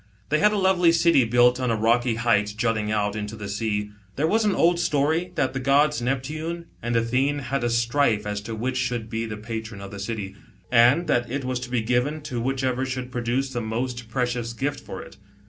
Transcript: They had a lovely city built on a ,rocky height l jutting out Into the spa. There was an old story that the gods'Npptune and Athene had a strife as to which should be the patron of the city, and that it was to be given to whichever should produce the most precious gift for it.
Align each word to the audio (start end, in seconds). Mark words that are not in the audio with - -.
They 0.29 0.39
had 0.39 0.51
a 0.51 0.57
lovely 0.57 0.91
city 0.91 1.25
built 1.25 1.59
on 1.59 1.69
a 1.69 1.75
,rocky 1.75 2.15
height 2.15 2.49
l 2.49 2.53
jutting 2.57 2.91
out 2.91 3.15
Into 3.15 3.35
the 3.35 3.47
spa. 3.47 3.91
There 4.15 4.25
was 4.25 4.43
an 4.45 4.55
old 4.55 4.79
story 4.79 5.31
that 5.35 5.53
the 5.53 5.59
gods'Npptune 5.59 6.65
and 6.81 6.95
Athene 6.95 7.37
had 7.37 7.63
a 7.63 7.69
strife 7.69 8.25
as 8.25 8.41
to 8.41 8.55
which 8.55 8.77
should 8.77 9.11
be 9.11 9.27
the 9.27 9.37
patron 9.37 9.79
of 9.79 9.91
the 9.91 9.99
city, 9.99 10.33
and 10.71 11.05
that 11.05 11.29
it 11.29 11.45
was 11.45 11.59
to 11.59 11.69
be 11.69 11.83
given 11.83 12.21
to 12.21 12.41
whichever 12.41 12.83
should 12.83 13.11
produce 13.11 13.51
the 13.51 13.61
most 13.61 14.09
precious 14.09 14.53
gift 14.53 14.79
for 14.79 15.03
it. 15.03 15.17